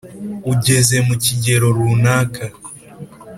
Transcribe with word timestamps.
ugeze 0.51 0.95
mu 1.07 1.15
kigero 1.23 1.67
runaka 1.75 2.45